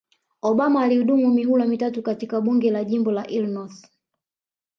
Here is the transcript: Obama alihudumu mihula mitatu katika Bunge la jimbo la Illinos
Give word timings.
Obama 0.41 0.83
alihudumu 0.83 1.31
mihula 1.33 1.65
mitatu 1.65 2.03
katika 2.03 2.41
Bunge 2.41 2.71
la 2.71 2.83
jimbo 2.83 3.11
la 3.11 3.27
Illinos 3.27 3.87